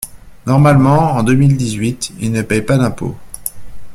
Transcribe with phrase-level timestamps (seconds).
[0.47, 3.15] Normalement, en deux mille dix-huit, il ne paie pas d’impôt.